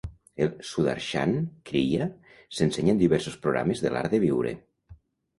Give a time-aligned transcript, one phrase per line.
[0.43, 1.33] El Sudarshan
[1.69, 2.07] Kriya
[2.59, 4.55] s'ensenya en diversos programes de l'Art de viure.